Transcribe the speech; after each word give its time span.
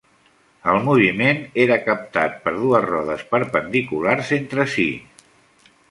El 0.71 0.79
moviment 0.85 1.43
era 1.65 1.77
captat 1.89 2.41
per 2.47 2.55
dues 2.63 2.89
rodes 2.89 3.25
perpendiculars 3.35 4.37
entre 4.43 4.67
si. 4.79 4.91